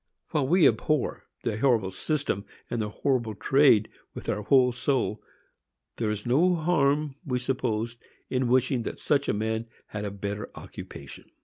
While 0.31 0.47
we 0.47 0.67
abhor 0.67 1.25
the 1.43 1.59
horrible 1.59 1.91
system 1.91 2.43
and 2.71 2.81
the 2.81 2.89
horrible 2.89 3.35
trade 3.35 3.87
with 4.15 4.29
our 4.29 4.41
whole 4.41 4.71
soul, 4.71 5.21
there 5.97 6.09
is 6.09 6.25
no 6.25 6.55
harm, 6.55 7.17
we 7.23 7.37
suppose, 7.37 7.97
in 8.27 8.47
wishing 8.47 8.81
that 8.81 8.97
such 8.97 9.29
a 9.29 9.33
man 9.35 9.67
had 9.89 10.03
a 10.03 10.09
better 10.09 10.49
occupation. 10.55 11.25